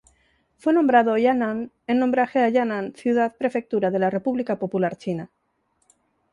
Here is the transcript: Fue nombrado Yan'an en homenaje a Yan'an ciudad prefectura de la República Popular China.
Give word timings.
Fue 0.57 0.73
nombrado 0.73 1.15
Yan'an 1.15 1.71
en 1.85 2.01
homenaje 2.01 2.39
a 2.39 2.49
Yan'an 2.49 2.95
ciudad 2.95 3.35
prefectura 3.37 3.91
de 3.91 3.99
la 3.99 4.09
República 4.09 4.57
Popular 4.57 4.97
China. 4.97 5.29